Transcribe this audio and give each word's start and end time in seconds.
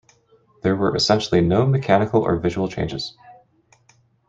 There 0.63 0.75
were 0.75 0.95
essentially 0.95 1.41
no 1.41 1.67
mechanical 1.67 2.23
or 2.23 2.35
visual 2.37 2.67
changes. 2.67 3.15